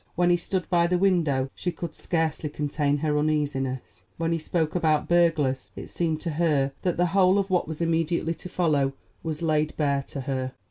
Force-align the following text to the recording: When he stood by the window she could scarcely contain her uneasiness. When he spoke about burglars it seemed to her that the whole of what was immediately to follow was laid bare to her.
When 0.15 0.31
he 0.31 0.35
stood 0.37 0.67
by 0.67 0.87
the 0.87 0.97
window 0.97 1.51
she 1.53 1.71
could 1.71 1.93
scarcely 1.93 2.49
contain 2.49 2.97
her 3.05 3.19
uneasiness. 3.19 4.03
When 4.17 4.31
he 4.31 4.39
spoke 4.39 4.73
about 4.73 5.07
burglars 5.07 5.69
it 5.75 5.91
seemed 5.91 6.21
to 6.21 6.31
her 6.41 6.71
that 6.81 6.97
the 6.97 7.05
whole 7.13 7.37
of 7.37 7.51
what 7.51 7.67
was 7.67 7.81
immediately 7.81 8.33
to 8.33 8.49
follow 8.49 8.93
was 9.21 9.43
laid 9.43 9.77
bare 9.77 10.01
to 10.07 10.21
her. 10.21 10.53